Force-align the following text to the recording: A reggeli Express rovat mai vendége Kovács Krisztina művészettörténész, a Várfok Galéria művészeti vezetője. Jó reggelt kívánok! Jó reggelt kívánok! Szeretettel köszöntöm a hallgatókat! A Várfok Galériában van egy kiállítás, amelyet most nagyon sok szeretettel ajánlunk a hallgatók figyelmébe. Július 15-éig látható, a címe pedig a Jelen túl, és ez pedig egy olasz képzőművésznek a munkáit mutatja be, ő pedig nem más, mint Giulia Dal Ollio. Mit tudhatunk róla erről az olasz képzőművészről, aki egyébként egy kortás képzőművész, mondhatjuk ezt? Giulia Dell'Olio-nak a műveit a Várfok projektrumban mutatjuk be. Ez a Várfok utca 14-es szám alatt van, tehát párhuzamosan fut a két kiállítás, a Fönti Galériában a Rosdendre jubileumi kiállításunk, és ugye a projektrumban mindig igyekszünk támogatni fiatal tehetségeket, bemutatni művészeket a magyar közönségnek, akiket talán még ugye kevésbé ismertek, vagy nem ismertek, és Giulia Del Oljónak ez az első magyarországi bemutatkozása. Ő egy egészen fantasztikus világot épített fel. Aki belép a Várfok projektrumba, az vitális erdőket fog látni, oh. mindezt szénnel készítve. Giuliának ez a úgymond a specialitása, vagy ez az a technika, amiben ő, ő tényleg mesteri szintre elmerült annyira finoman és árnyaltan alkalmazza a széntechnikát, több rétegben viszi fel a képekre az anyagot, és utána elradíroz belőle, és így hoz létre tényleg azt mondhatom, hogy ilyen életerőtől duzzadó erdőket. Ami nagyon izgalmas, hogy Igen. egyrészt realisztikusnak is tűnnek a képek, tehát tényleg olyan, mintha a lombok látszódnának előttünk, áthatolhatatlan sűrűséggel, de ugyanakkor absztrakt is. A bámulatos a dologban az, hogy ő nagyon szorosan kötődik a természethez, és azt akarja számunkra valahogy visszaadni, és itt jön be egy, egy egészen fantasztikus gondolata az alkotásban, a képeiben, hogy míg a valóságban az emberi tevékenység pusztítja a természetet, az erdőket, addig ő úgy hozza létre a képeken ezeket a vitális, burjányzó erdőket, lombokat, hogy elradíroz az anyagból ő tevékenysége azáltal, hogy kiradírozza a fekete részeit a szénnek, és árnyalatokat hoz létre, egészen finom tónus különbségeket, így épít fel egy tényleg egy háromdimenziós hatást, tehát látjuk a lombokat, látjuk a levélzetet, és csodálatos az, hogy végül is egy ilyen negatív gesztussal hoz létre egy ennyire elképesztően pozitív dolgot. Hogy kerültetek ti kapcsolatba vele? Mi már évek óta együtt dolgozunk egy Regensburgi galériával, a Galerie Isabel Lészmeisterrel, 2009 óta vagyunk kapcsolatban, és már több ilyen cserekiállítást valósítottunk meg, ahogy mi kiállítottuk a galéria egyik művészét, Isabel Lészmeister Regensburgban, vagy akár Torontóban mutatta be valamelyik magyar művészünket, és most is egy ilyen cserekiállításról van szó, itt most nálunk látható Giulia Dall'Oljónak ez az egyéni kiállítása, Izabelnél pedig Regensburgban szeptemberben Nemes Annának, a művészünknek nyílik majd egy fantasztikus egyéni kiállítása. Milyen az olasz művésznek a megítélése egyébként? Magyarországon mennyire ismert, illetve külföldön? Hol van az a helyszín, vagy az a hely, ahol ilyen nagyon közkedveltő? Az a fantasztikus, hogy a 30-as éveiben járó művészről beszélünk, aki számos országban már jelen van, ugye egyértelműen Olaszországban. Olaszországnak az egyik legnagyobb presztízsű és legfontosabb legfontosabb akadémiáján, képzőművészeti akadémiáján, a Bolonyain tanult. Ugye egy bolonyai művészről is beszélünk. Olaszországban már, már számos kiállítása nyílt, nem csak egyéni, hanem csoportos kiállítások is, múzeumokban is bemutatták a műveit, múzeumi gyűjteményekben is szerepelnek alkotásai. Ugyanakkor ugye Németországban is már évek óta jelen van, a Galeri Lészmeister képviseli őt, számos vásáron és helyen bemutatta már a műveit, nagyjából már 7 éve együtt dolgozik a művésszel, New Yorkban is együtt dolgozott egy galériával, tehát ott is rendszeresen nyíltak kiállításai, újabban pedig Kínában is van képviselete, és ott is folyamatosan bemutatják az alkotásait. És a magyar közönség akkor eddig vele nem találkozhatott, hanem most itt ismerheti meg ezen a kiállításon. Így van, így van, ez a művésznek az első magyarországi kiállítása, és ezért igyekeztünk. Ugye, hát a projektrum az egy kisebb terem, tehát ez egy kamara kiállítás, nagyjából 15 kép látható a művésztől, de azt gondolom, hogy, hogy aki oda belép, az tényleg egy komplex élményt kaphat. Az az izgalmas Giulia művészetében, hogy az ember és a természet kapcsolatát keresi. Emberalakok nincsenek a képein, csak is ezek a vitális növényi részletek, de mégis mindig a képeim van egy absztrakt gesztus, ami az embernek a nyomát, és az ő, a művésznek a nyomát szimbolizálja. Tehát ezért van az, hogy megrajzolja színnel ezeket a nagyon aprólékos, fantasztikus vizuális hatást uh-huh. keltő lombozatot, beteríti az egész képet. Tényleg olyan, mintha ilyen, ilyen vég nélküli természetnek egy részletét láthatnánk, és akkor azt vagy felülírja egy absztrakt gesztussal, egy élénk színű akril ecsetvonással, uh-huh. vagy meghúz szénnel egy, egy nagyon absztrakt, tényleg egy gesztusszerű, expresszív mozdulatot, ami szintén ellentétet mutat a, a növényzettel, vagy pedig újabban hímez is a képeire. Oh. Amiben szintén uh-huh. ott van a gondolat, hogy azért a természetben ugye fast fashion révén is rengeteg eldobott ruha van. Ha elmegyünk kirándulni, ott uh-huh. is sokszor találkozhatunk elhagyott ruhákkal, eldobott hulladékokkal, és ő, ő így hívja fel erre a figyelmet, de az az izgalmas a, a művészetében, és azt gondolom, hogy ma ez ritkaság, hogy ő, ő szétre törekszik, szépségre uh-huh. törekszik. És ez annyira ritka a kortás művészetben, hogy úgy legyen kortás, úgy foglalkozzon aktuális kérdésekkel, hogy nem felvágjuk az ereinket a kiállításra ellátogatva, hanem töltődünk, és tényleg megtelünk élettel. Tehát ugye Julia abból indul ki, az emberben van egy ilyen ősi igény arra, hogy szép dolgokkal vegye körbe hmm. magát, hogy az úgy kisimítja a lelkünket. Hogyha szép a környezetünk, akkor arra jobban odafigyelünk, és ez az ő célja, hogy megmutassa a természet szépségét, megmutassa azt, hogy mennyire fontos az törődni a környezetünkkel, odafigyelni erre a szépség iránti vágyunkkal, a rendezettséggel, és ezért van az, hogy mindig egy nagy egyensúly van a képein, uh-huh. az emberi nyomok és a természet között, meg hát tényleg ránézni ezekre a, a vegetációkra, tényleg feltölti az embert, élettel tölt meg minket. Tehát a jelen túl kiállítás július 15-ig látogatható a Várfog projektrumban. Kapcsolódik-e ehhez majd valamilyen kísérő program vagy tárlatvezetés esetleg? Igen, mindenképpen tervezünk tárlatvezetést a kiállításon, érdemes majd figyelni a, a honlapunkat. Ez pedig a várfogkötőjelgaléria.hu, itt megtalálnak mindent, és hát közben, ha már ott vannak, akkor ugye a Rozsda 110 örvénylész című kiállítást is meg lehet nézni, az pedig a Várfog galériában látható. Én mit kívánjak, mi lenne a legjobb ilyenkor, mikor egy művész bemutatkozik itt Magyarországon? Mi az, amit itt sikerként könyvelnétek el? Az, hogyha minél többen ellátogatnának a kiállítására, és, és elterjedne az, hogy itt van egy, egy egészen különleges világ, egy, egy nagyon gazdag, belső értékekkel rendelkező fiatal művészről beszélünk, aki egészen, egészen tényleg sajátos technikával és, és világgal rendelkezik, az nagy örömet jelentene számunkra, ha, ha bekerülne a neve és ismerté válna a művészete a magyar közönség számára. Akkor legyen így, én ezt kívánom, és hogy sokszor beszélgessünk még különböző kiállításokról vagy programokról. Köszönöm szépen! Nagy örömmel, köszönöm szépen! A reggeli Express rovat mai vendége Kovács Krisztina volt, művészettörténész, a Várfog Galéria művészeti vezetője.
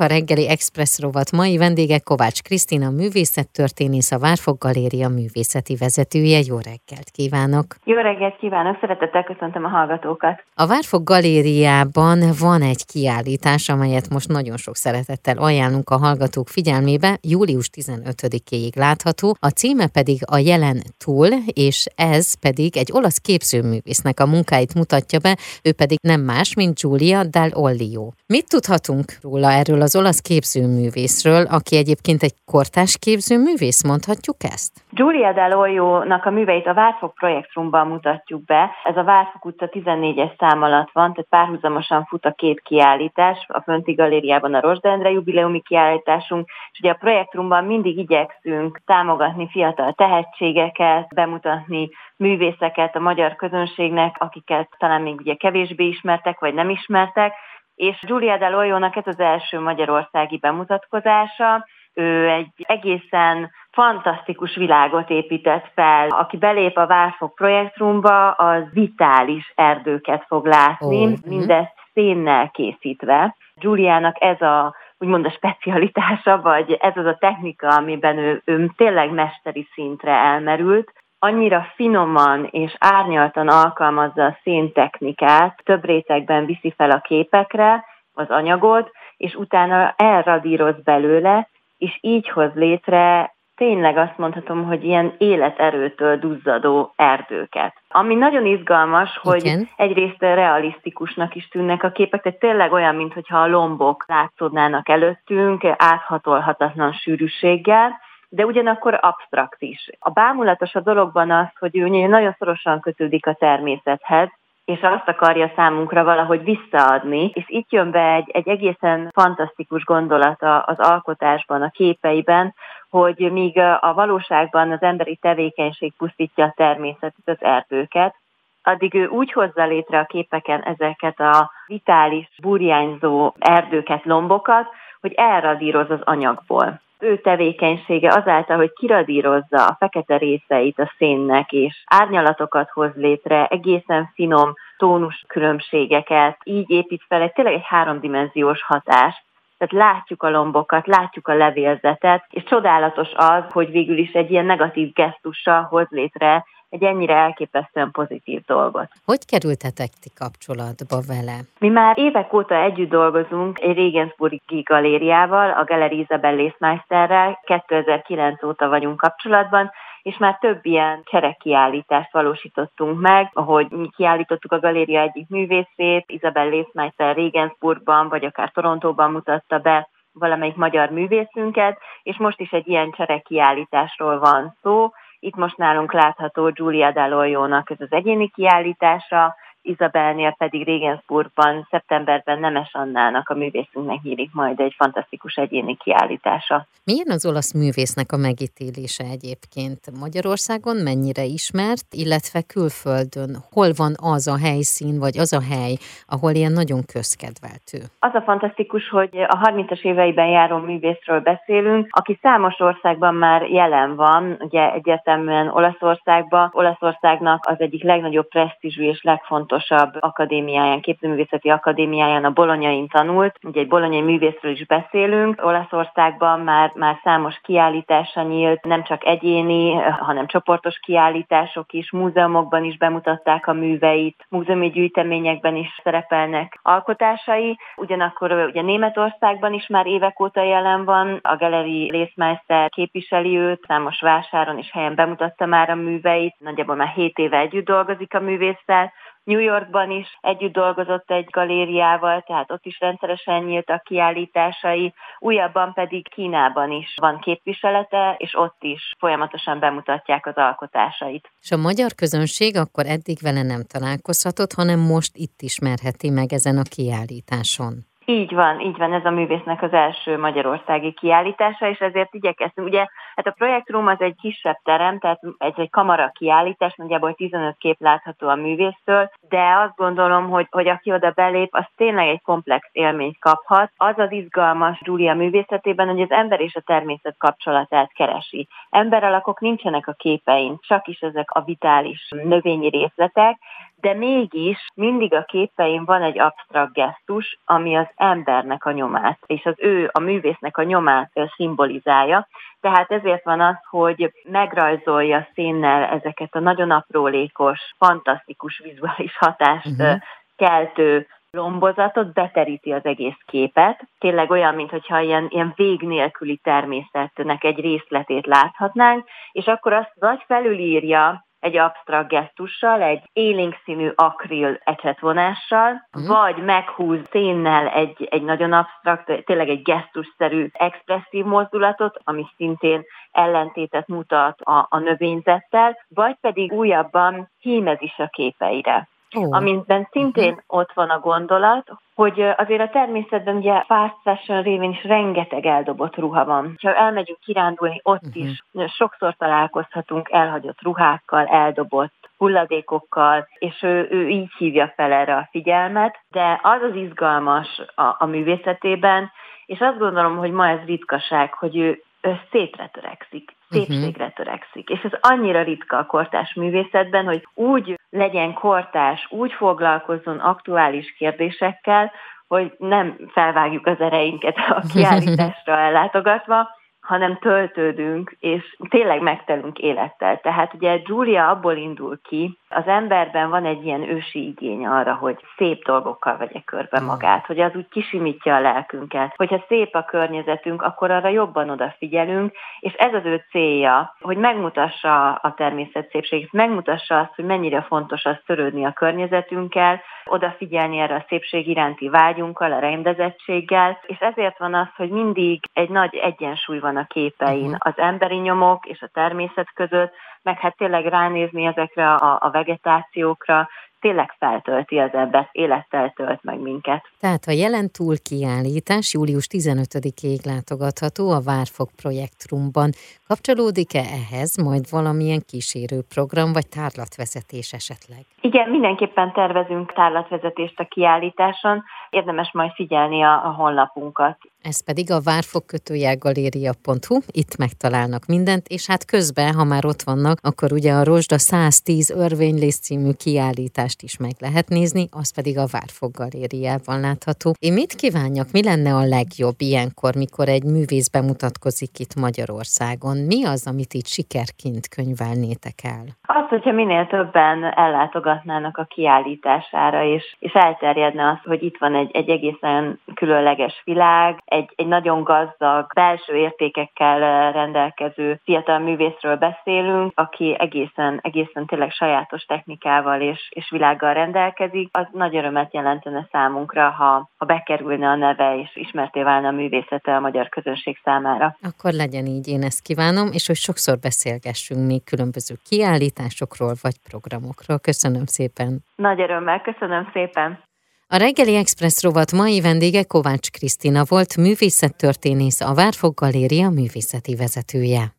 A 0.00 0.04
reggeli 0.04 0.48
Express 0.48 1.00
rovat 1.00 1.32
mai 1.32 1.56
vendége 1.56 1.98
Kovács 1.98 2.42
Krisztina 2.42 2.90
művészettörténész, 2.90 4.12
a 4.12 4.18
Várfok 4.18 4.58
Galéria 4.58 5.08
művészeti 5.08 5.76
vezetője. 5.76 6.40
Jó 6.46 6.56
reggelt 6.56 7.10
kívánok! 7.12 7.64
Jó 7.84 7.96
reggelt 7.96 8.36
kívánok! 8.36 8.76
Szeretettel 8.80 9.24
köszöntöm 9.24 9.64
a 9.64 9.68
hallgatókat! 9.68 10.42
A 10.54 10.66
Várfok 10.66 11.04
Galériában 11.04 12.18
van 12.40 12.62
egy 12.62 12.86
kiállítás, 12.86 13.68
amelyet 13.68 14.08
most 14.08 14.28
nagyon 14.28 14.56
sok 14.56 14.76
szeretettel 14.76 15.38
ajánlunk 15.38 15.90
a 15.90 15.96
hallgatók 15.96 16.48
figyelmébe. 16.48 17.18
Július 17.22 17.70
15-éig 17.76 18.76
látható, 18.76 19.36
a 19.40 19.48
címe 19.48 19.86
pedig 19.86 20.20
a 20.30 20.38
Jelen 20.38 20.82
túl, 21.04 21.28
és 21.44 21.86
ez 21.94 22.34
pedig 22.34 22.76
egy 22.76 22.90
olasz 22.92 23.18
képzőművésznek 23.18 24.20
a 24.20 24.26
munkáit 24.26 24.74
mutatja 24.74 25.18
be, 25.18 25.36
ő 25.62 25.72
pedig 25.72 25.98
nem 26.02 26.20
más, 26.20 26.54
mint 26.54 26.80
Giulia 26.80 27.24
Dal 27.24 27.50
Ollio. 27.52 28.10
Mit 28.26 28.48
tudhatunk 28.48 29.04
róla 29.20 29.52
erről 29.52 29.84
az 29.86 29.96
olasz 29.96 30.20
képzőművészről, 30.20 31.42
aki 31.56 31.76
egyébként 31.76 32.22
egy 32.22 32.36
kortás 32.52 32.92
képzőművész, 33.04 33.84
mondhatjuk 33.84 34.36
ezt? 34.54 34.72
Giulia 34.90 35.32
Dell'Olio-nak 35.36 36.22
a 36.24 36.30
műveit 36.30 36.66
a 36.66 36.74
Várfok 36.74 37.14
projektrumban 37.14 37.86
mutatjuk 37.86 38.44
be. 38.44 38.70
Ez 38.84 38.96
a 38.96 39.04
Várfok 39.04 39.44
utca 39.44 39.68
14-es 39.72 40.32
szám 40.38 40.62
alatt 40.62 40.90
van, 40.92 41.12
tehát 41.12 41.30
párhuzamosan 41.30 42.04
fut 42.04 42.24
a 42.24 42.32
két 42.32 42.60
kiállítás, 42.60 43.38
a 43.48 43.60
Fönti 43.60 43.92
Galériában 43.92 44.54
a 44.54 44.60
Rosdendre 44.60 45.10
jubileumi 45.10 45.60
kiállításunk, 45.60 46.48
és 46.72 46.78
ugye 46.78 46.90
a 46.90 47.00
projektrumban 47.00 47.64
mindig 47.64 47.98
igyekszünk 47.98 48.80
támogatni 48.86 49.48
fiatal 49.50 49.92
tehetségeket, 49.92 51.14
bemutatni 51.14 51.88
művészeket 52.16 52.96
a 52.96 53.00
magyar 53.00 53.36
közönségnek, 53.36 54.16
akiket 54.18 54.68
talán 54.78 55.02
még 55.02 55.20
ugye 55.20 55.34
kevésbé 55.34 55.86
ismertek, 55.86 56.38
vagy 56.38 56.54
nem 56.54 56.70
ismertek, 56.70 57.32
és 57.76 58.00
Giulia 58.06 58.38
Del 58.38 58.56
Oljónak 58.56 58.96
ez 58.96 59.06
az 59.06 59.20
első 59.20 59.60
magyarországi 59.60 60.38
bemutatkozása. 60.38 61.66
Ő 61.94 62.28
egy 62.28 62.52
egészen 62.56 63.50
fantasztikus 63.70 64.56
világot 64.56 65.10
épített 65.10 65.70
fel. 65.74 66.08
Aki 66.08 66.36
belép 66.36 66.76
a 66.76 66.86
Várfok 66.86 67.34
projektrumba, 67.34 68.30
az 68.30 68.62
vitális 68.72 69.52
erdőket 69.54 70.24
fog 70.26 70.46
látni, 70.46 71.04
oh. 71.04 71.12
mindezt 71.26 71.74
szénnel 71.92 72.50
készítve. 72.50 73.36
Giuliának 73.54 74.16
ez 74.18 74.40
a 74.40 74.74
úgymond 74.98 75.26
a 75.26 75.30
specialitása, 75.30 76.40
vagy 76.40 76.72
ez 76.80 76.96
az 76.96 77.06
a 77.06 77.16
technika, 77.20 77.68
amiben 77.68 78.18
ő, 78.18 78.42
ő 78.44 78.70
tényleg 78.76 79.10
mesteri 79.10 79.68
szintre 79.74 80.12
elmerült 80.12 80.92
annyira 81.18 81.66
finoman 81.74 82.48
és 82.50 82.76
árnyaltan 82.78 83.48
alkalmazza 83.48 84.24
a 84.24 84.38
széntechnikát, 84.42 85.60
több 85.64 85.84
rétegben 85.84 86.46
viszi 86.46 86.74
fel 86.76 86.90
a 86.90 87.00
képekre 87.00 87.84
az 88.14 88.28
anyagot, 88.28 88.90
és 89.16 89.34
utána 89.34 89.94
elradíroz 89.96 90.82
belőle, 90.84 91.48
és 91.78 91.98
így 92.00 92.28
hoz 92.28 92.50
létre 92.54 93.34
tényleg 93.56 93.96
azt 93.96 94.18
mondhatom, 94.18 94.64
hogy 94.64 94.84
ilyen 94.84 95.14
életerőtől 95.18 96.16
duzzadó 96.18 96.92
erdőket. 96.96 97.74
Ami 97.88 98.14
nagyon 98.14 98.46
izgalmas, 98.46 99.18
hogy 99.22 99.44
Igen. 99.44 99.68
egyrészt 99.76 100.20
realisztikusnak 100.20 101.34
is 101.34 101.48
tűnnek 101.48 101.82
a 101.82 101.90
képek, 101.90 102.22
tehát 102.22 102.38
tényleg 102.38 102.72
olyan, 102.72 102.94
mintha 102.94 103.38
a 103.40 103.46
lombok 103.46 104.04
látszódnának 104.06 104.88
előttünk, 104.88 105.62
áthatolhatatlan 105.76 106.92
sűrűséggel, 106.92 108.00
de 108.36 108.44
ugyanakkor 108.44 108.98
absztrakt 109.00 109.62
is. 109.62 109.90
A 109.98 110.10
bámulatos 110.10 110.74
a 110.74 110.80
dologban 110.80 111.30
az, 111.30 111.46
hogy 111.58 111.76
ő 111.76 111.88
nagyon 111.88 112.34
szorosan 112.38 112.80
kötődik 112.80 113.26
a 113.26 113.34
természethez, 113.34 114.28
és 114.64 114.80
azt 114.80 115.08
akarja 115.08 115.52
számunkra 115.56 116.04
valahogy 116.04 116.44
visszaadni, 116.44 117.30
és 117.34 117.44
itt 117.46 117.72
jön 117.72 117.90
be 117.90 118.12
egy, 118.12 118.30
egy 118.30 118.48
egészen 118.48 119.10
fantasztikus 119.12 119.84
gondolata 119.84 120.58
az 120.60 120.78
alkotásban, 120.78 121.62
a 121.62 121.70
képeiben, 121.70 122.54
hogy 122.90 123.32
míg 123.32 123.58
a 123.58 123.92
valóságban 123.94 124.70
az 124.70 124.82
emberi 124.82 125.16
tevékenység 125.16 125.92
pusztítja 125.96 126.44
a 126.44 126.52
természetet, 126.56 127.14
az 127.24 127.42
erdőket, 127.42 128.14
addig 128.62 128.94
ő 128.94 129.06
úgy 129.06 129.32
hozza 129.32 129.66
létre 129.66 129.98
a 129.98 130.04
képeken 130.04 130.62
ezeket 130.62 131.20
a 131.20 131.50
vitális, 131.66 132.28
burjányzó 132.42 133.34
erdőket, 133.38 134.04
lombokat, 134.04 134.68
hogy 135.00 135.12
elradíroz 135.12 135.90
az 135.90 136.00
anyagból 136.04 136.80
ő 136.98 137.18
tevékenysége 137.18 138.12
azáltal, 138.12 138.56
hogy 138.56 138.72
kiradírozza 138.72 139.66
a 139.66 139.76
fekete 139.78 140.16
részeit 140.16 140.78
a 140.78 140.92
szénnek, 140.98 141.52
és 141.52 141.82
árnyalatokat 141.86 142.70
hoz 142.70 142.90
létre, 142.94 143.46
egészen 143.46 144.10
finom 144.14 144.54
tónus 144.76 145.24
különbségeket, 145.26 146.38
így 146.44 146.70
épít 146.70 147.02
fel 147.08 147.22
egy 147.22 147.32
tényleg 147.32 147.54
egy 147.54 147.66
háromdimenziós 147.66 148.62
hatást, 148.62 149.24
tehát 149.58 149.86
látjuk 149.86 150.22
a 150.22 150.30
lombokat, 150.30 150.86
látjuk 150.86 151.28
a 151.28 151.34
levélzetet, 151.34 152.26
és 152.30 152.42
csodálatos 152.44 153.08
az, 153.14 153.44
hogy 153.52 153.70
végül 153.70 153.98
is 153.98 154.12
egy 154.12 154.30
ilyen 154.30 154.44
negatív 154.44 154.92
gesztussal 154.92 155.62
hoz 155.62 155.86
létre 155.90 156.44
egy 156.68 156.82
ennyire 156.82 157.14
elképesztően 157.14 157.90
pozitív 157.90 158.40
dolgot. 158.46 158.88
Hogy 159.04 159.24
kerültetek 159.24 159.90
ti 160.00 160.10
kapcsolatba 160.18 160.98
vele? 161.08 161.38
Mi 161.58 161.68
már 161.68 161.98
évek 161.98 162.32
óta 162.32 162.54
együtt 162.54 162.90
dolgozunk 162.90 163.60
egy 163.60 163.76
Regensburgi 163.76 164.60
galériával, 164.62 165.50
a 165.50 165.64
Galerie 165.64 166.00
Isabel 166.00 166.34
Lészmeisterrel, 166.34 167.40
2009 167.44 168.42
óta 168.42 168.68
vagyunk 168.68 168.96
kapcsolatban, 168.96 169.70
és 170.02 170.16
már 170.18 170.38
több 170.38 170.58
ilyen 170.62 171.02
cserekiállítást 171.04 172.12
valósítottunk 172.12 173.00
meg, 173.00 173.30
ahogy 173.32 173.66
mi 173.70 173.88
kiállítottuk 173.96 174.52
a 174.52 174.60
galéria 174.60 175.00
egyik 175.00 175.28
művészét, 175.28 176.04
Isabel 176.06 176.48
Lészmeister 176.48 177.16
Regensburgban, 177.16 178.08
vagy 178.08 178.24
akár 178.24 178.50
Torontóban 178.50 179.10
mutatta 179.10 179.58
be 179.58 179.88
valamelyik 180.12 180.54
magyar 180.54 180.90
művészünket, 180.90 181.78
és 182.02 182.16
most 182.16 182.40
is 182.40 182.50
egy 182.50 182.68
ilyen 182.68 182.90
cserekiállításról 182.90 184.18
van 184.18 184.56
szó, 184.62 184.90
itt 185.18 185.36
most 185.36 185.56
nálunk 185.56 185.92
látható 185.92 186.50
Giulia 186.50 186.92
Dall'Oljónak 186.94 187.70
ez 187.70 187.80
az 187.80 187.92
egyéni 187.92 188.28
kiállítása, 188.28 189.34
Izabelnél 189.66 190.34
pedig 190.38 190.66
Regensburgban 190.66 191.66
szeptemberben 191.70 192.38
Nemes 192.40 192.70
Annának, 192.72 193.28
a 193.28 193.34
művészünknek 193.34 194.02
nyílik 194.02 194.30
majd 194.32 194.60
egy 194.60 194.74
fantasztikus 194.76 195.34
egyéni 195.34 195.76
kiállítása. 195.76 196.66
Milyen 196.84 197.10
az 197.10 197.26
olasz 197.26 197.54
művésznek 197.54 198.12
a 198.12 198.16
megítélése 198.16 199.04
egyébként? 199.04 199.80
Magyarországon 200.00 200.76
mennyire 200.76 201.24
ismert, 201.24 201.86
illetve 201.90 202.40
külföldön? 202.42 203.30
Hol 203.50 203.70
van 203.76 203.92
az 204.14 204.26
a 204.26 204.38
helyszín, 204.38 204.98
vagy 204.98 205.18
az 205.18 205.32
a 205.32 205.42
hely, 205.50 205.74
ahol 206.06 206.32
ilyen 206.32 206.52
nagyon 206.52 206.82
közkedveltő? 206.92 207.78
Az 207.98 208.14
a 208.14 208.20
fantasztikus, 208.20 208.88
hogy 208.88 209.18
a 209.28 209.38
30-as 209.50 209.82
éveiben 209.82 210.28
járó 210.28 210.56
művészről 210.56 211.20
beszélünk, 211.20 211.86
aki 211.90 212.18
számos 212.22 212.60
országban 212.60 213.14
már 213.14 213.42
jelen 213.42 213.96
van, 213.96 214.36
ugye 214.38 214.72
egyértelműen 214.72 215.48
Olaszországban. 215.48 216.50
Olaszországnak 216.52 217.44
az 217.46 217.60
egyik 217.60 217.82
legnagyobb 217.82 218.28
presztízsű 218.28 218.82
és 218.82 219.02
legfontosabb 219.02 219.54
legfontosabb 219.56 220.02
akadémiáján, 220.02 220.80
képzőművészeti 220.80 221.48
akadémiáján, 221.48 222.24
a 222.24 222.30
Bolonyain 222.30 222.88
tanult. 222.88 223.38
Ugye 223.42 223.60
egy 223.60 223.68
bolonyai 223.68 224.00
művészről 224.00 224.52
is 224.52 224.66
beszélünk. 224.66 225.44
Olaszországban 225.44 226.40
már, 226.40 226.72
már 226.74 226.96
számos 227.02 227.40
kiállítása 227.42 228.22
nyílt, 228.22 228.64
nem 228.64 228.82
csak 228.82 229.06
egyéni, 229.06 229.72
hanem 229.80 230.26
csoportos 230.26 230.78
kiállítások 230.78 231.72
is, 231.72 231.90
múzeumokban 231.90 232.64
is 232.64 232.76
bemutatták 232.76 233.46
a 233.46 233.52
műveit, 233.52 234.26
múzeumi 234.28 234.70
gyűjteményekben 234.70 235.56
is 235.56 235.80
szerepelnek 235.82 236.58
alkotásai. 236.62 237.58
Ugyanakkor 237.76 238.32
ugye 238.32 238.62
Németországban 238.62 239.52
is 239.52 239.66
már 239.66 239.86
évek 239.86 240.20
óta 240.20 240.42
jelen 240.42 240.84
van, 240.84 241.18
a 241.22 241.36
Galeri 241.36 241.90
Lészmeister 241.90 242.68
képviseli 242.68 243.36
őt, 243.36 243.64
számos 243.66 244.00
vásáron 244.00 244.58
és 244.58 244.70
helyen 244.72 244.94
bemutatta 244.94 245.46
már 245.46 245.70
a 245.70 245.74
műveit, 245.74 246.34
nagyjából 246.38 246.74
már 246.74 246.88
7 246.88 247.18
éve 247.18 247.38
együtt 247.38 247.64
dolgozik 247.64 248.14
a 248.14 248.20
művésszel, 248.20 248.92
New 249.26 249.38
Yorkban 249.38 249.90
is 249.90 250.18
együtt 250.20 250.52
dolgozott 250.52 251.10
egy 251.10 251.28
galériával, 251.30 252.22
tehát 252.26 252.50
ott 252.50 252.64
is 252.64 252.80
rendszeresen 252.80 253.42
nyíltak 253.42 253.82
kiállításai, 253.82 254.94
újabban 255.18 255.72
pedig 255.72 256.08
Kínában 256.08 256.70
is 256.70 256.94
van 256.96 257.18
képviselete, 257.20 258.14
és 258.18 258.34
ott 258.34 258.56
is 258.60 258.92
folyamatosan 258.98 259.58
bemutatják 259.58 260.26
az 260.26 260.36
alkotásait. 260.36 261.30
És 261.40 261.50
a 261.50 261.56
magyar 261.56 261.94
közönség 261.94 262.56
akkor 262.56 262.86
eddig 262.86 263.18
vele 263.20 263.42
nem 263.42 263.62
találkozhatott, 263.72 264.52
hanem 264.52 264.78
most 264.78 265.16
itt 265.16 265.42
ismerheti 265.42 266.10
meg 266.10 266.32
ezen 266.32 266.58
a 266.58 266.62
kiállításon. 266.62 267.74
Így 268.08 268.34
van, 268.34 268.60
így 268.60 268.76
van, 268.76 268.92
ez 268.92 269.04
a 269.04 269.10
művésznek 269.10 269.62
az 269.62 269.72
első 269.72 270.18
magyarországi 270.18 270.92
kiállítása, 270.92 271.68
és 271.68 271.78
ezért 271.78 272.14
igyekeztünk. 272.14 272.68
Ugye, 272.68 272.86
hát 273.14 273.26
a 273.26 273.30
projektrum 273.30 273.86
az 273.86 274.00
egy 274.00 274.14
kisebb 274.20 274.58
terem, 274.64 274.98
tehát 274.98 275.20
ez 275.38 275.52
egy 275.56 275.70
kamara 275.70 276.10
kiállítás, 276.14 276.74
nagyjából 276.74 277.14
15 277.14 277.56
kép 277.58 277.80
látható 277.80 278.28
a 278.28 278.34
művésztől, 278.34 279.10
de 279.28 279.54
azt 279.64 279.76
gondolom, 279.76 280.30
hogy, 280.30 280.46
hogy 280.50 280.68
aki 280.68 280.92
oda 280.92 281.10
belép, 281.10 281.48
az 281.54 281.64
tényleg 281.76 282.08
egy 282.08 282.22
komplex 282.22 282.68
élményt 282.72 283.18
kaphat. 283.18 283.70
Az 283.76 283.98
az 283.98 284.12
izgalmas 284.12 284.80
Giulia 284.80 285.14
művészetében, 285.14 285.88
hogy 285.88 286.00
az 286.00 286.10
ember 286.10 286.40
és 286.40 286.54
a 286.54 286.60
természet 286.60 287.16
kapcsolatát 287.18 287.92
keresi. 287.92 288.48
Emberalakok 288.70 289.40
nincsenek 289.40 289.86
a 289.86 289.92
képein, 289.92 290.58
csak 290.60 290.88
is 290.88 291.00
ezek 291.00 291.30
a 291.30 291.42
vitális 291.42 292.08
növényi 292.10 292.68
részletek, 292.68 293.38
de 293.86 293.94
mégis 293.94 294.66
mindig 294.74 295.14
a 295.14 295.24
képeim 295.24 295.84
van 295.84 296.02
egy 296.02 296.18
absztrakt 296.18 296.72
gesztus, 296.72 297.38
ami 297.44 297.76
az 297.76 297.86
embernek 297.96 298.64
a 298.64 298.70
nyomát, 298.70 299.18
és 299.26 299.44
az 299.44 299.54
ő, 299.56 299.90
a 299.92 300.00
művésznek 300.00 300.56
a 300.56 300.62
nyomát 300.62 301.10
szimbolizálja. 301.36 302.28
Tehát 302.60 302.90
ezért 302.90 303.24
van 303.24 303.40
az, 303.40 303.56
hogy 303.70 304.12
megrajzolja 304.30 305.28
színnel 305.34 305.82
ezeket 305.84 306.34
a 306.34 306.38
nagyon 306.38 306.70
aprólékos, 306.70 307.60
fantasztikus 307.78 308.58
vizuális 308.64 309.16
hatást 309.18 309.66
uh-huh. 309.66 309.98
keltő 310.36 311.06
lombozatot, 311.30 312.12
beteríti 312.12 312.72
az 312.72 312.84
egész 312.84 313.20
képet. 313.26 313.80
Tényleg 313.98 314.30
olyan, 314.30 314.54
mintha 314.54 315.00
ilyen, 315.00 315.26
ilyen 315.28 315.52
vég 315.56 315.80
nélküli 315.80 316.36
természetnek 316.36 317.44
egy 317.44 317.60
részletét 317.60 318.26
láthatnánk, 318.26 319.08
és 319.32 319.46
akkor 319.46 319.72
azt 319.72 319.92
vagy 319.98 320.22
felülírja 320.26 321.25
egy 321.40 321.56
absztrakt 321.56 322.08
gesztussal, 322.08 322.82
egy 322.82 323.02
élénk 323.12 323.60
színű 323.64 323.90
akril 323.94 324.60
ecsetvonással, 324.64 325.88
uh-huh. 325.92 326.16
vagy 326.16 326.44
meghúz 326.44 327.00
szénnel 327.10 327.68
egy, 327.68 328.08
egy 328.10 328.22
nagyon 328.22 328.52
absztrakt, 328.52 329.24
tényleg 329.24 329.48
egy 329.48 329.62
gesztusszerű, 329.62 330.48
expresszív 330.52 331.24
mozdulatot, 331.24 332.00
ami 332.04 332.26
szintén 332.36 332.82
ellentétet 333.12 333.88
mutat 333.88 334.40
a, 334.40 334.66
a 334.70 334.78
növényzettel, 334.78 335.76
vagy 335.88 336.16
pedig 336.20 336.52
újabban 336.52 337.30
hímez 337.38 337.80
is 337.80 337.98
a 337.98 338.06
képeire. 338.06 338.88
Oh. 339.14 339.36
Amiben 339.36 339.88
szintén 339.90 340.32
uh-huh. 340.32 340.44
ott 340.46 340.72
van 340.72 340.90
a 340.90 341.00
gondolat, 341.00 341.70
hogy 341.94 342.20
azért 342.36 342.60
a 342.60 342.68
természetben 342.68 343.36
ugye 343.36 343.62
fast 343.66 343.94
fashion 344.02 344.42
révén 344.42 344.70
is 344.70 344.84
rengeteg 344.84 345.46
eldobott 345.46 345.96
ruha 345.96 346.24
van. 346.24 346.56
Ha 346.62 346.74
elmegyünk 346.74 347.18
kirándulni, 347.18 347.80
ott 347.82 348.06
uh-huh. 348.06 348.24
is 348.24 348.42
sokszor 348.66 349.14
találkozhatunk 349.14 350.08
elhagyott 350.10 350.62
ruhákkal, 350.62 351.26
eldobott 351.26 351.94
hulladékokkal, 352.16 353.28
és 353.38 353.62
ő, 353.62 353.88
ő 353.90 354.08
így 354.08 354.32
hívja 354.38 354.72
fel 354.76 354.92
erre 354.92 355.16
a 355.16 355.28
figyelmet, 355.30 355.98
de 356.10 356.40
az 356.42 356.62
az 356.62 356.74
izgalmas 356.74 357.62
a, 357.74 357.96
a 357.98 358.06
művészetében, 358.06 359.10
és 359.46 359.60
azt 359.60 359.78
gondolom, 359.78 360.16
hogy 360.16 360.30
ma 360.30 360.48
ez 360.48 360.64
ritkaság, 360.66 361.34
hogy 361.34 361.56
ő, 361.56 361.82
ő 362.06 362.20
szétre 362.30 362.70
törekszik, 362.72 363.36
szépségre 363.50 364.04
uh-huh. 364.04 364.12
törekszik. 364.12 364.68
És 364.68 364.80
ez 364.82 364.98
annyira 365.00 365.42
ritka 365.42 365.76
a 365.76 365.86
kortás 365.86 366.34
művészetben, 366.34 367.04
hogy 367.04 367.26
úgy 367.34 367.80
legyen 367.90 368.32
kortás, 368.32 369.06
úgy 369.10 369.32
foglalkozzon 369.32 370.18
aktuális 370.18 370.94
kérdésekkel, 370.98 371.92
hogy 372.28 372.52
nem 372.58 372.96
felvágjuk 373.12 373.66
az 373.66 373.80
ereinket 373.80 374.36
a 374.36 374.62
kiállításra 374.72 375.58
ellátogatva, 375.58 376.48
hanem 376.86 377.18
töltődünk, 377.18 378.16
és 378.20 378.56
tényleg 378.68 379.00
megtelünk 379.00 379.58
élettel. 379.58 380.20
Tehát 380.20 380.54
ugye 380.54 380.80
Julia 380.84 381.28
abból 381.28 381.56
indul 381.56 382.00
ki, 382.02 382.38
az 382.48 382.66
emberben 382.66 383.30
van 383.30 383.44
egy 383.44 383.64
ilyen 383.64 383.88
ősi 383.88 384.26
igény 384.26 384.66
arra, 384.66 384.94
hogy 384.94 385.16
szép 385.36 385.64
dolgokkal 385.64 386.16
vegye 386.16 386.40
körbe 386.44 386.78
hmm. 386.78 386.86
magát, 386.86 387.26
hogy 387.26 387.40
az 387.40 387.54
úgy 387.54 387.68
kisimítja 387.68 388.34
a 388.34 388.40
lelkünket. 388.40 389.14
Hogyha 389.16 389.44
szép 389.48 389.74
a 389.74 389.84
környezetünk, 389.84 390.62
akkor 390.62 390.90
arra 390.90 391.08
jobban 391.08 391.50
odafigyelünk, 391.50 392.32
és 392.60 392.72
ez 392.72 392.94
az 392.94 393.04
ő 393.04 393.24
célja, 393.30 393.96
hogy 394.00 394.16
megmutassa 394.16 395.12
a 395.12 395.34
természet 395.34 395.90
szépségét, 395.90 396.32
megmutassa 396.32 396.98
azt, 396.98 397.14
hogy 397.14 397.24
mennyire 397.24 397.62
fontos 397.62 398.04
az 398.04 398.16
törődni 398.26 398.64
a 398.64 398.72
környezetünkkel, 398.72 399.80
odafigyelni 400.04 400.78
erre 400.78 400.94
a 400.94 401.04
szépség 401.08 401.48
iránti 401.48 401.88
vágyunkkal, 401.88 402.52
a 402.52 402.58
rendezettséggel, 402.58 403.78
és 403.86 403.98
ezért 403.98 404.38
van 404.38 404.54
az, 404.54 404.68
hogy 404.76 404.90
mindig 404.90 405.40
egy 405.52 405.68
nagy 405.68 405.94
egyensúly 405.94 406.58
van 406.58 406.75
a 406.76 406.86
képein, 406.88 407.44
uh-huh. 407.44 407.56
az 407.58 407.74
emberi 407.76 408.16
nyomok 408.16 408.66
és 408.66 408.80
a 408.82 408.90
természet 408.92 409.48
között, 409.54 409.92
meg 410.22 410.38
hát 410.38 410.56
tényleg 410.56 410.84
ránézni 410.84 411.44
ezekre 411.44 411.94
a, 411.94 412.18
a 412.20 412.30
vegetációkra, 412.30 413.48
tényleg 413.80 414.14
feltölti 414.18 414.78
az 414.78 414.92
embert, 414.92 415.28
élettel 415.32 415.92
tölt 415.96 416.22
meg 416.22 416.40
minket. 416.40 416.82
Tehát 417.00 417.24
a 417.26 417.30
jelen 417.30 417.70
túl 417.70 417.96
kiállítás 418.08 418.92
július 418.92 419.26
15-ig 419.30 420.24
látogatható 420.24 421.10
a 421.10 421.20
Várfog 421.20 421.68
projektrumban. 421.82 422.70
Kapcsolódik-e 423.06 423.84
ehhez 424.00 424.36
majd 424.44 424.70
valamilyen 424.70 425.22
kísérő 425.28 425.78
program 425.94 426.32
vagy 426.32 426.48
tárlatvezetés 426.48 427.52
esetleg? 427.52 428.02
Igen, 428.20 428.50
mindenképpen 428.50 429.12
tervezünk 429.12 429.72
tárlatvezetést 429.72 430.60
a 430.60 430.64
kiállításon, 430.64 431.64
érdemes 431.90 432.30
majd 432.32 432.50
figyelni 432.50 433.02
a, 433.02 433.12
a 433.26 433.30
honlapunkat. 433.30 434.18
Ez 434.50 434.64
pedig 434.64 434.90
a 434.90 435.00
várfogkötőjelgaléria.hu, 435.10 436.96
itt 437.20 437.36
megtalálnak 437.44 438.06
mindent, 438.06 438.44
és 438.56 438.66
hát 438.70 438.84
közben, 438.84 439.34
ha 439.34 439.44
már 439.44 439.64
ott 439.72 439.82
vannak, 439.90 440.16
akkor 440.22 440.52
ugye 440.52 440.72
a 440.72 440.84
Rozsda 440.84 441.18
110 441.18 441.90
örvénylész 442.04 442.60
című 442.66 442.92
kiállítást 443.04 443.82
is 443.82 443.94
meg 443.98 444.14
lehet 444.18 444.48
nézni, 444.48 444.84
az 445.00 445.14
pedig 445.14 445.38
a 445.38 445.50
Várfog 445.54 445.90
galériában 446.00 446.80
látható. 446.80 447.28
Én 447.38 447.52
mit 447.52 447.72
kívánjak, 447.80 448.28
mi 448.32 448.42
lenne 448.50 448.72
a 448.74 448.88
legjobb 448.96 449.38
ilyenkor, 449.48 449.92
mikor 450.04 450.26
egy 450.28 450.44
művész 450.54 450.90
bemutatkozik 450.96 451.74
itt 451.78 451.94
Magyarországon? 452.04 452.96
Mi 453.12 453.24
az, 453.24 453.42
amit 453.50 453.72
itt 453.78 453.88
sikerként 453.96 454.64
könyvelnétek 454.76 455.58
el? 455.74 455.86
Az, 456.18 456.26
hogyha 456.28 456.52
minél 456.52 456.86
többen 456.86 457.38
ellátogatnának 457.64 458.56
a 458.58 458.68
kiállítására, 458.74 459.80
és, 459.94 460.16
és 460.18 460.32
elterjedne 460.32 461.04
az, 461.08 461.20
hogy 461.24 461.42
itt 461.42 461.58
van 461.58 461.74
egy, 461.74 461.90
egy 461.92 462.08
egészen 462.08 462.80
különleges 462.94 463.62
világ, 463.64 464.22
egy, 464.36 464.52
egy 464.56 464.66
nagyon 464.66 465.02
gazdag, 465.02 465.66
belső 465.74 466.14
értékekkel 466.16 467.32
rendelkező 467.32 468.20
fiatal 468.24 468.58
művészről 468.58 469.16
beszélünk, 469.16 469.92
aki 469.94 470.36
egészen, 470.38 470.98
egészen 471.02 471.46
tényleg 471.46 471.70
sajátos 471.70 472.22
technikával 472.22 473.00
és, 473.00 473.28
és 473.30 473.50
világgal 473.50 473.94
rendelkezik, 473.94 474.68
az 474.72 474.86
nagy 474.92 475.16
örömet 475.16 475.54
jelentene 475.54 476.08
számunkra, 476.12 476.70
ha, 476.70 477.10
ha 477.16 477.24
bekerülne 477.24 477.88
a 477.88 477.94
neve 477.94 478.38
és 478.38 478.56
ismerté 478.56 479.02
válna 479.02 479.28
a 479.28 479.30
művészete 479.30 479.96
a 479.96 480.00
magyar 480.00 480.28
közönség 480.28 480.78
számára. 480.84 481.36
Akkor 481.42 481.72
legyen 481.72 482.06
így, 482.06 482.28
én 482.28 482.42
ezt 482.42 482.62
kívánom, 482.62 483.08
és 483.12 483.26
hogy 483.26 483.36
sokszor 483.36 483.78
beszélgessünk 483.78 484.66
még 484.66 484.84
különböző 484.84 485.34
kiállításokról 485.48 486.54
vagy 486.62 486.76
programokról. 486.90 487.58
Köszönöm 487.58 488.06
szépen! 488.06 488.58
Nagy 488.76 489.00
örömmel, 489.00 489.40
köszönöm 489.40 489.90
szépen! 489.92 490.45
A 490.88 490.96
reggeli 490.96 491.34
Express 491.34 491.82
rovat 491.82 492.12
mai 492.12 492.40
vendége 492.40 492.82
Kovács 492.82 493.30
Krisztina 493.30 493.84
volt, 493.84 494.16
művészettörténész, 494.16 495.40
a 495.40 495.54
Várfog 495.54 495.94
Galéria 495.94 496.50
művészeti 496.50 497.14
vezetője. 497.14 497.94